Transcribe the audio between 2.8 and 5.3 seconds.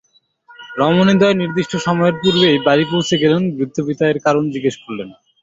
পৌছে গেলে বৃদ্ধ পিতা এর কারণ জিজ্ঞেস করলেন।